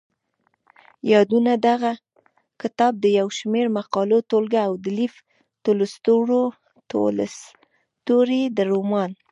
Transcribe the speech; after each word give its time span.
يادونه 1.11 1.53
دغه 1.67 1.91
کتاب 2.61 2.93
د 3.03 3.05
يو 3.19 3.27
شمېر 3.37 3.65
مقالو 3.77 4.17
ټولګه 4.29 4.61
او 4.67 4.73
د 4.83 4.85
لېف 4.97 5.13
تولستوري 6.91 8.43
د 8.57 8.59
رومان. 8.71 9.11